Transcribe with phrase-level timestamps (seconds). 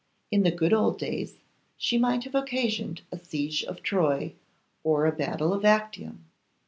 [0.31, 1.35] In the good old days
[1.77, 4.33] she might have occasioned a siege of Troy
[4.83, 6.25] or a battle of Actium.